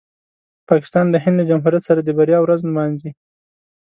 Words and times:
پاکستان 0.69 1.05
د 1.11 1.15
هند 1.23 1.37
له 1.39 1.43
جمهوریت 1.49 1.83
سره 1.89 1.99
د 2.03 2.09
بریا 2.17 2.39
ورځ 2.41 2.59
نمانځي. 2.69 3.11